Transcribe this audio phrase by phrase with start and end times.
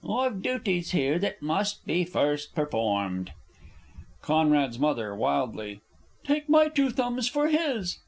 [0.09, 3.33] I've duties here that must be first performed.
[4.25, 4.29] C.'s
[4.83, 5.17] M.
[5.19, 5.81] (wildly).
[6.23, 7.99] Take my two thumbs for his!